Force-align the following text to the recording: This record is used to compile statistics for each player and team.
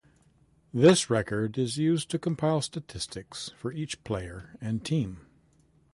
This 0.73 1.11
record 1.11 1.59
is 1.59 1.77
used 1.77 2.09
to 2.09 2.17
compile 2.17 2.63
statistics 2.63 3.51
for 3.55 3.71
each 3.71 4.03
player 4.03 4.57
and 4.59 4.83
team. 4.83 5.27